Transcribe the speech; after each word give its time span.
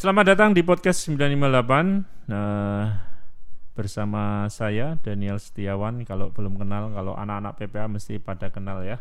Selamat 0.00 0.32
datang 0.32 0.56
di 0.56 0.64
podcast 0.64 1.12
958 1.12 2.32
nah, 2.32 3.04
bersama 3.76 4.48
saya 4.48 4.96
Daniel 4.96 5.36
Setiawan. 5.36 6.08
Kalau 6.08 6.32
belum 6.32 6.56
kenal, 6.56 6.88
kalau 6.96 7.12
anak-anak 7.12 7.60
PPA 7.60 7.84
mesti 7.84 8.16
pada 8.16 8.48
kenal 8.48 8.80
ya. 8.80 8.96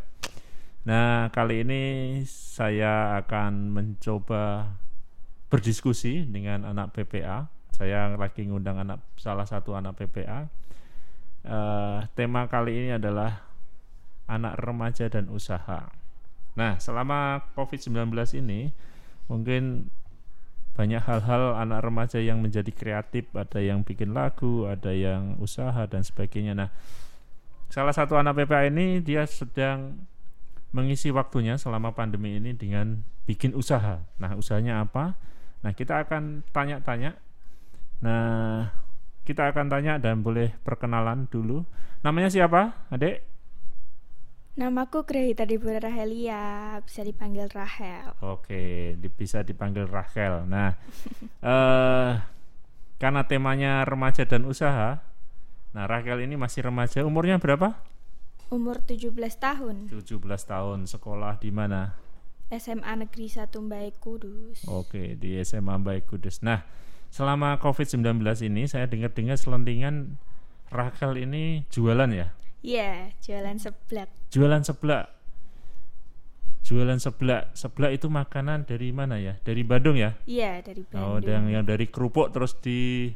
Nah, 0.83 1.31
kali 1.31 1.63
ini 1.63 1.81
saya 2.27 3.15
akan 3.23 3.71
mencoba 3.71 4.75
berdiskusi 5.47 6.27
dengan 6.27 6.67
anak 6.67 6.91
PPA. 6.91 7.47
Saya 7.71 8.19
lagi 8.19 8.43
ngundang 8.51 8.83
anak 8.83 8.99
salah 9.15 9.47
satu 9.47 9.79
anak 9.79 9.95
PPA. 10.03 10.51
Uh, 11.47 12.03
tema 12.11 12.51
kali 12.51 12.75
ini 12.75 12.99
adalah 12.99 13.47
anak 14.27 14.59
remaja 14.59 15.07
dan 15.07 15.31
usaha. 15.31 15.95
Nah, 16.59 16.75
selama 16.75 17.47
COVID-19 17.55 18.11
ini 18.43 18.75
mungkin 19.31 19.87
banyak 20.79 21.03
hal-hal 21.03 21.59
anak 21.59 21.83
remaja 21.83 22.23
yang 22.23 22.39
menjadi 22.39 22.71
kreatif, 22.71 23.27
ada 23.35 23.59
yang 23.59 23.83
bikin 23.83 24.15
lagu, 24.15 24.63
ada 24.63 24.95
yang 24.95 25.35
usaha 25.43 25.83
dan 25.91 26.07
sebagainya. 26.07 26.55
Nah, 26.55 26.71
salah 27.67 27.91
satu 27.91 28.15
anak 28.15 28.39
PPA 28.39 28.71
ini 28.71 29.03
dia 29.03 29.27
sedang 29.27 30.07
mengisi 30.71 31.11
waktunya 31.11 31.59
selama 31.59 31.91
pandemi 31.91 32.39
ini 32.39 32.55
dengan 32.55 33.03
bikin 33.27 33.59
usaha. 33.59 33.99
Nah, 34.23 34.39
usahanya 34.39 34.87
apa? 34.87 35.19
Nah, 35.67 35.75
kita 35.75 35.99
akan 36.07 36.47
tanya-tanya. 36.55 37.19
Nah, 37.99 38.71
kita 39.27 39.51
akan 39.51 39.67
tanya 39.67 39.99
dan 39.99 40.23
boleh 40.23 40.55
perkenalan 40.63 41.27
dulu. 41.27 41.67
Namanya 42.07 42.31
siapa, 42.31 42.87
Adik? 42.87 43.28
Namaku 44.59 45.07
Grahita 45.07 45.47
Dibura 45.47 45.79
Rahelia, 45.79 46.75
bisa 46.83 46.99
dipanggil 47.07 47.47
Rahel. 47.47 48.11
Oke, 48.19 48.91
di, 48.99 49.07
bisa 49.07 49.39
dipanggil 49.39 49.87
Rahel. 49.87 50.43
Nah, 50.51 50.75
uh, 51.39 52.19
karena 53.01 53.23
temanya 53.23 53.87
remaja 53.87 54.27
dan 54.27 54.43
usaha, 54.43 54.99
nah 55.71 55.87
Rahel 55.87 56.27
ini 56.27 56.35
masih 56.35 56.67
remaja. 56.67 57.07
Umurnya 57.07 57.39
berapa? 57.39 57.79
Umur 58.51 58.83
17 58.83 59.15
tahun. 59.39 59.87
17 59.95 60.19
tahun. 60.27 60.91
Sekolah 60.91 61.39
di 61.39 61.55
mana? 61.55 61.95
SMA 62.51 62.99
Negeri 62.99 63.31
1 63.31 63.55
Baik 63.63 64.03
Kudus. 64.03 64.67
Oke, 64.67 65.15
di 65.15 65.39
SMA 65.39 65.79
Baik 65.79 66.11
Kudus. 66.11 66.43
Nah, 66.43 66.67
selama 67.07 67.55
COVID-19 67.63 68.19
ini 68.43 68.67
saya 68.67 68.91
dengar-dengar 68.91 69.39
selentingan 69.39 70.19
Rahel 70.67 71.15
ini 71.15 71.63
jualan 71.71 72.11
ya? 72.11 72.35
Iya, 72.59 73.15
jualan 73.23 73.57
seblak. 73.57 74.09
Jualan 74.29 74.61
seblak. 74.67 75.05
Jualan 76.67 76.99
seblak. 76.99 77.55
Seblak 77.55 77.91
itu 77.95 78.11
makanan 78.11 78.67
dari 78.67 78.91
mana 78.91 79.17
ya? 79.17 79.39
Dari 79.41 79.63
Bandung 79.63 79.95
ya? 79.95 80.13
Iya, 80.27 80.59
dari 80.61 80.83
Bandung. 80.85 81.01
Oh, 81.01 81.17
dan 81.23 81.47
yang 81.47 81.63
dari 81.63 81.87
kerupuk 81.87 82.29
terus 82.35 82.59
di 82.59 83.09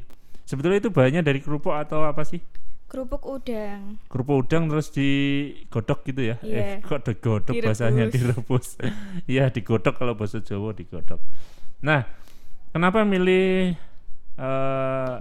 Sebetulnya 0.44 0.84
itu 0.84 0.92
bahannya 0.92 1.24
dari 1.24 1.40
kerupuk 1.40 1.72
atau 1.72 2.04
apa 2.04 2.28
sih? 2.28 2.44
Kerupuk 2.92 3.24
udang. 3.26 3.98
Kerupuk 4.12 4.44
udang 4.46 4.68
terus 4.68 4.92
digodok 4.92 6.04
gitu 6.04 6.22
ya? 6.30 6.36
Iya. 6.44 6.60
Eh, 6.60 6.76
kok 6.84 7.08
digodok 7.08 7.56
Direbus. 7.56 7.68
bahasanya 7.72 8.06
direbus. 8.12 8.68
Iya, 9.32 9.50
digodok 9.50 9.96
kalau 9.98 10.14
bahasa 10.20 10.44
Jawa 10.44 10.76
digodok. 10.76 11.18
Nah, 11.82 12.04
kenapa 12.76 13.08
milih 13.08 13.74
eh, 14.38 15.16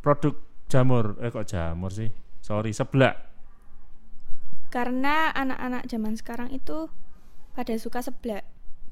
produk 0.00 0.34
jamur? 0.70 1.18
Eh 1.20 1.28
kok 1.34 1.44
jamur 1.44 1.90
sih? 1.90 2.08
Sorry, 2.38 2.70
seblak. 2.70 3.27
Karena 4.68 5.32
anak-anak 5.32 5.84
zaman 5.84 6.14
sekarang 6.14 6.48
itu 6.50 6.92
pada 7.52 7.74
suka 7.74 7.98
seblak, 7.98 8.44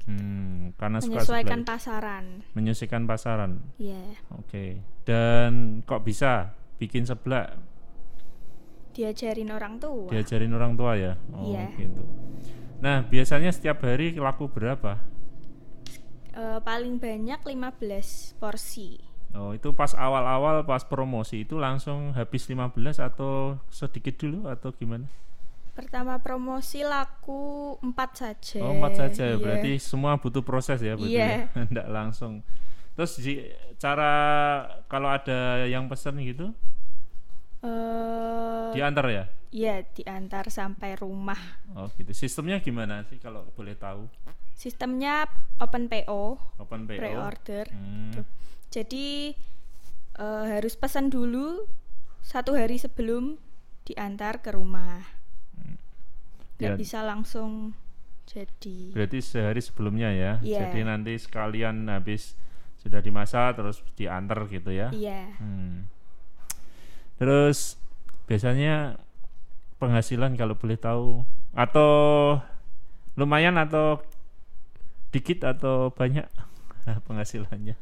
Hmm, 0.03 0.71
karena 0.75 0.97
suka 0.97 1.19
menyesuaikan 1.19 1.61
seblak. 1.61 1.69
pasaran. 1.69 2.25
Menyesuaikan 2.53 3.03
pasaran. 3.03 3.51
Iya, 3.77 4.17
Oke. 4.33 4.79
Dan 5.03 5.83
kok 5.83 6.01
bisa 6.01 6.51
bikin 6.77 7.03
seblak? 7.03 7.55
diajarin 8.91 9.53
orang 9.53 9.77
tua. 9.77 10.09
Diajarin 10.09 10.49
orang 10.51 10.73
tua 10.73 10.97
ya? 10.97 11.13
Oh, 11.29 11.45
Iya. 11.45 11.69
gitu. 11.77 12.01
Nah, 12.81 13.05
biasanya 13.05 13.53
setiap 13.53 13.85
hari 13.85 14.17
laku 14.17 14.49
berapa? 14.49 14.97
Eh, 16.33 16.59
paling 16.59 16.97
banyak 16.97 17.37
15 17.39 18.33
porsi. 18.35 18.97
Oh, 19.33 19.53
itu 19.53 19.69
pas 19.71 19.93
awal-awal 19.93 20.65
pas 20.65 20.81
promosi 20.81 21.45
itu 21.45 21.61
langsung 21.61 22.13
habis 22.13 22.49
15 22.49 22.97
atau 22.97 23.61
sedikit 23.69 24.17
dulu 24.17 24.49
atau 24.49 24.73
gimana? 24.73 25.05
Pertama 25.77 26.17
promosi 26.17 26.81
laku 26.81 27.77
4 27.85 27.93
saja. 28.11 28.57
Oh, 28.65 28.73
empat 28.73 28.97
saja. 28.97 29.29
Iya. 29.29 29.37
Berarti 29.37 29.77
semua 29.77 30.17
butuh 30.17 30.41
proses 30.41 30.81
ya, 30.81 30.97
betul 30.97 31.13
Iya. 31.13 31.45
ya? 31.53 31.61
Nggak 31.71 31.87
langsung. 31.87 32.41
Terus 32.97 33.13
cara 33.77 34.13
kalau 34.89 35.05
ada 35.07 35.69
yang 35.69 35.85
pesen 35.85 36.17
gitu 36.19 36.49
Eh, 37.57 38.69
diantar 38.73 39.05
ya? 39.09 39.25
Iya, 39.49 39.81
diantar 39.93 40.45
sampai 40.49 40.93
rumah. 40.93 41.37
Oh, 41.73 41.89
gitu. 41.97 42.13
Sistemnya 42.13 42.61
gimana 42.61 43.01
sih 43.05 43.17
kalau 43.17 43.49
boleh 43.53 43.73
tahu? 43.73 44.05
Sistemnya 44.53 45.25
open 45.57 45.89
PO, 45.89 46.37
Open 46.57 46.85
PO. 46.85 46.97
pre-order. 46.97 47.65
Hmm. 47.69 48.13
Tuh. 48.13 48.25
Jadi 48.69 49.33
eh, 50.17 50.45
harus 50.49 50.73
pesan 50.73 51.09
dulu 51.09 51.65
satu 52.21 52.53
hari 52.53 52.77
sebelum 52.77 53.37
diantar 53.85 54.41
ke 54.41 54.53
rumah. 54.53 55.01
Ya. 56.57 56.73
Nggak 56.73 56.79
bisa 56.81 56.99
langsung 57.05 57.77
jadi. 58.27 58.91
Berarti 58.91 59.17
sehari 59.23 59.61
sebelumnya 59.63 60.09
ya. 60.11 60.31
Iya. 60.43 60.67
Jadi 60.67 60.79
nanti 60.83 61.13
sekalian 61.15 61.87
habis 61.87 62.35
sudah 62.81 62.99
dimasak 63.01 63.57
terus 63.57 63.81
diantar 63.95 64.45
gitu 64.51 64.69
ya. 64.73 64.91
Iya. 64.91 65.37
Hmm. 65.39 65.87
Terus 67.17 67.79
biasanya 68.27 68.99
penghasilan 69.79 70.35
kalau 70.35 70.57
boleh 70.59 70.77
tahu 70.77 71.23
atau 71.55 71.91
lumayan 73.17 73.57
atau 73.57 74.03
dikit 75.09 75.47
atau 75.47 75.89
banyak 75.89 76.27
penghasilannya? 77.07 77.77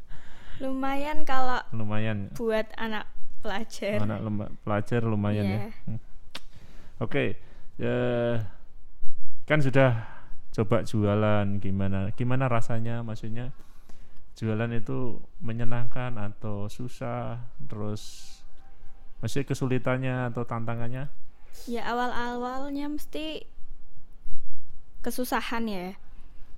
Lumayan 0.56 1.28
kalau 1.28 1.60
Lumayan. 1.76 2.32
buat 2.32 2.72
anak 2.80 3.04
pelajar. 3.44 4.00
Anak 4.00 4.24
pelajar 4.64 5.00
lumayan 5.04 5.44
ya. 5.44 5.58
Iya. 5.60 5.70
Hmm. 5.84 6.00
Oke. 6.96 7.24
eh, 7.76 8.36
kan 9.46 9.62
sudah 9.62 10.04
coba 10.50 10.82
jualan 10.82 11.62
gimana? 11.62 12.10
Gimana 12.18 12.50
rasanya 12.50 13.06
maksudnya? 13.06 13.54
Jualan 14.36 14.68
itu 14.74 15.22
menyenangkan 15.40 16.18
atau 16.18 16.66
susah? 16.66 17.40
Terus 17.64 18.34
masih 19.22 19.46
kesulitannya 19.46 20.28
atau 20.28 20.44
tantangannya? 20.44 21.08
Ya 21.64 21.88
awal-awalnya 21.88 22.90
mesti 22.92 23.48
kesusahan 25.00 25.64
ya. 25.70 25.96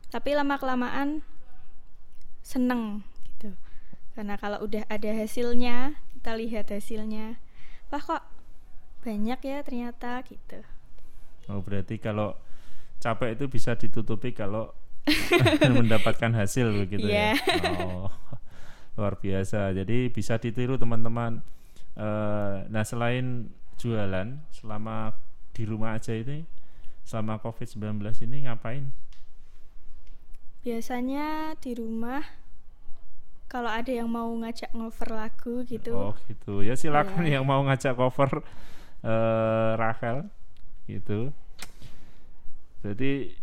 Tapi 0.09 0.33
lama 0.35 0.57
kelamaan 0.57 1.21
seneng 2.41 3.05
gitu. 3.29 3.53
Karena 4.17 4.41
kalau 4.41 4.65
udah 4.65 4.89
ada 4.89 5.13
hasilnya, 5.13 6.01
kita 6.19 6.35
lihat 6.35 6.73
hasilnya. 6.73 7.37
Wah 7.93 8.03
kok 8.03 8.25
banyak 9.05 9.39
ya 9.45 9.63
ternyata 9.63 10.25
gitu. 10.27 10.65
Oh, 11.47 11.63
berarti 11.63 12.01
kalau 12.01 12.35
capek 12.99 13.39
itu 13.39 13.45
bisa 13.47 13.75
ditutupi 13.75 14.35
kalau 14.35 14.75
mendapatkan 15.79 16.35
hasil 16.35 16.75
begitu 16.85 17.09
ya. 17.09 17.33
Iya. 17.33 17.71
Oh, 17.81 18.11
luar 18.99 19.17
biasa. 19.17 19.73
Jadi 19.73 20.11
bisa 20.13 20.37
ditiru 20.37 20.77
teman-teman. 20.77 21.41
Eh, 21.97 22.57
nah, 22.69 22.85
selain 22.85 23.49
jualan 23.79 24.39
selama 24.53 25.15
di 25.55 25.63
rumah 25.65 25.97
aja 25.97 26.13
ini 26.13 26.45
selama 27.03 27.41
Covid-19 27.41 28.05
ini 28.29 28.45
ngapain? 28.45 28.91
Biasanya 30.63 31.57
di 31.57 31.73
rumah 31.79 32.21
kalau 33.49 33.73
ada 33.73 33.89
yang 33.89 34.13
mau 34.13 34.29
ngajak 34.29 34.69
ngover 34.77 35.09
lagu 35.09 35.65
gitu. 35.65 35.97
Oh, 35.97 36.15
gitu. 36.29 36.61
Ya 36.61 36.77
silakan 36.77 37.25
Iya. 37.25 37.41
yang 37.41 37.45
mau 37.49 37.65
ngajak 37.65 37.97
cover 37.97 38.45
eh 39.01 39.73
Rachel 39.79 40.29
gitu. 40.85 41.33
Jadi 42.83 43.35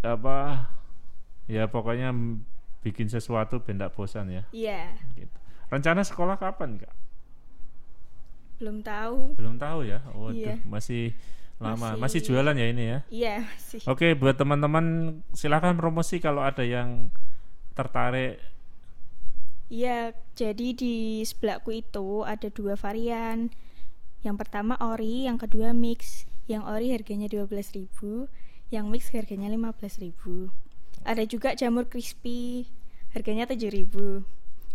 apa 0.00 0.66
ya 1.46 1.68
pokoknya 1.68 2.10
bikin 2.80 3.06
sesuatu 3.06 3.60
benda 3.60 3.92
bosan 3.92 4.32
ya 4.32 4.42
Iya, 4.50 4.96
gitu. 5.14 5.36
Rencana 5.68 6.00
sekolah 6.00 6.34
kapan, 6.36 6.80
Kak? 6.80 6.94
belum 8.60 8.84
tahu. 8.84 9.40
Belum 9.40 9.56
tahu 9.56 9.88
ya. 9.88 10.04
Waduh, 10.12 10.36
Iya. 10.36 10.60
masih 10.68 11.16
lama. 11.56 11.96
Masih, 11.96 12.20
Masih- 12.20 12.22
jualan 12.28 12.52
ya 12.52 12.66
ini 12.68 12.84
ya. 12.84 12.98
Iya, 13.08 13.36
masih. 13.48 13.80
Oke, 13.88 14.12
buat 14.12 14.36
teman-teman 14.36 14.84
silakan 15.32 15.80
promosi 15.80 16.20
kalau 16.20 16.44
ada 16.44 16.60
yang 16.60 17.08
tertarik. 17.72 18.36
Iya, 19.72 20.12
jadi 20.36 20.76
di 20.76 21.24
sebelahku 21.24 21.72
itu 21.72 22.20
ada 22.28 22.52
dua 22.52 22.76
varian. 22.76 23.48
Yang 24.20 24.36
pertama 24.36 24.76
ori, 24.76 25.24
yang 25.24 25.40
kedua 25.40 25.72
mix. 25.72 26.28
Yang 26.44 26.62
ori 26.68 26.86
harganya 26.92 27.32
12.000, 27.32 28.28
yang 28.70 28.86
mix 28.88 29.10
harganya 29.10 29.50
15.000. 29.50 30.14
Ada 31.02 31.26
juga 31.26 31.52
jamur 31.52 31.86
crispy, 31.86 32.66
harganya 33.12 33.44
7.000. 33.44 34.22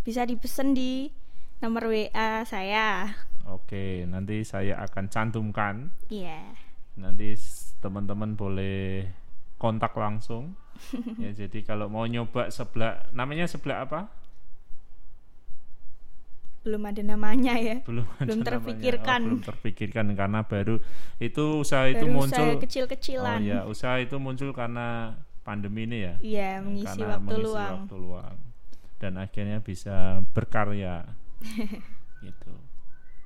bisa 0.06 0.22
dipesen 0.22 0.78
di 0.78 1.10
nomor 1.58 1.90
WA 1.90 2.46
saya. 2.46 3.10
Oke, 3.50 4.06
nanti 4.06 4.46
saya 4.46 4.78
akan 4.84 5.10
cantumkan. 5.10 5.90
Iya. 6.14 6.54
Nanti 6.94 7.34
s- 7.34 7.74
teman-teman 7.82 8.38
boleh 8.38 9.10
kontak 9.58 9.98
langsung. 9.98 10.54
ya, 11.24 11.34
jadi 11.34 11.60
kalau 11.64 11.90
mau 11.90 12.06
nyoba 12.06 12.54
sebelah 12.54 13.10
namanya 13.12 13.50
sebelah 13.50 13.82
apa? 13.82 14.12
Belum 16.66 16.82
ada 16.82 17.02
namanya 17.06 17.54
ya. 17.62 17.78
Belum 17.86 18.10
ada 18.18 18.26
Belum 18.26 18.42
namanya. 18.42 18.50
terpikirkan. 18.58 19.20
Oh, 19.22 19.26
belum 19.30 19.42
terpikirkan 19.46 20.06
karena 20.18 20.40
baru 20.42 20.76
itu 21.22 21.46
usaha 21.62 21.86
itu 21.86 22.10
Baru 22.10 22.16
muncul 22.26 22.42
usaha 22.50 22.62
kecil-kecilan. 22.66 23.38
Oh 23.38 23.46
ya, 23.46 23.60
usaha 23.70 23.96
itu 24.02 24.18
muncul 24.18 24.50
karena 24.50 25.14
pandemi 25.46 25.86
ini 25.86 25.98
ya. 26.02 26.14
Iya, 26.26 26.52
mengisi 26.66 26.90
Karena 26.90 27.22
waktu 27.22 27.26
mengisi 27.30 27.46
luang. 27.46 27.74
waktu 27.86 27.96
luang. 28.02 28.38
Dan 28.98 29.14
akhirnya 29.22 29.58
bisa 29.62 30.26
berkarya. 30.34 31.06
gitu. 32.26 32.54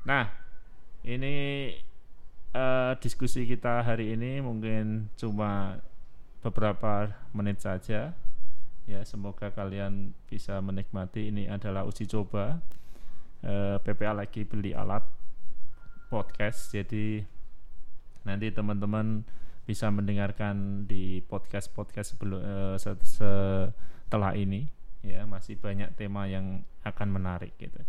Nah, 0.03 0.27
ini 1.07 1.35
eh, 2.51 2.91
diskusi 2.99 3.47
kita 3.47 3.87
hari 3.87 4.19
ini 4.19 4.43
mungkin 4.43 5.07
cuma 5.15 5.79
beberapa 6.43 7.15
menit 7.31 7.63
saja. 7.63 8.11
Ya, 8.89 9.05
semoga 9.05 9.53
kalian 9.53 10.17
bisa 10.27 10.59
menikmati 10.59 11.29
ini 11.31 11.47
adalah 11.47 11.85
uji 11.87 12.03
coba. 12.03 12.59
Eh, 13.39 13.77
PPA 13.79 14.11
lagi 14.11 14.43
beli 14.43 14.75
alat 14.75 15.01
podcast, 16.11 16.75
jadi 16.75 17.23
nanti 18.27 18.51
teman-teman 18.51 19.23
bisa 19.63 19.87
mendengarkan 19.87 20.83
di 20.89 21.23
podcast-podcast 21.23 22.17
sebelum 22.17 22.39
eh, 22.43 22.75
se- 22.81 22.99
setelah 23.05 24.35
ini 24.35 24.67
ya 24.99 25.23
masih 25.23 25.55
banyak 25.55 25.95
tema 25.95 26.27
yang 26.27 26.67
akan 26.83 27.07
menarik 27.15 27.55
gitu. 27.55 27.79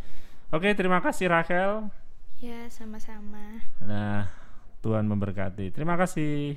Oke, 0.55 0.70
terima 0.79 1.02
kasih 1.02 1.26
Rachel. 1.26 1.91
Ya, 2.38 2.70
sama-sama. 2.70 3.58
Nah, 3.82 4.31
Tuhan 4.87 5.05
memberkati. 5.11 5.75
Terima 5.75 5.99
kasih. 5.99 6.56